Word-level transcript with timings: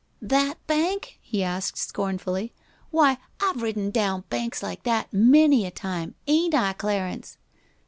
"That 0.23 0.55
bank?" 0.65 1.19
he 1.21 1.43
asked, 1.43 1.77
scornfully. 1.77 2.55
"Why, 2.89 3.19
I've 3.39 3.61
ridden 3.61 3.91
down 3.91 4.23
banks 4.31 4.63
like 4.63 4.81
that 4.81 5.13
many 5.13 5.63
a 5.67 5.69
time. 5.69 6.15
'Ain't 6.25 6.55
I, 6.55 6.73
Clarence?" 6.73 7.37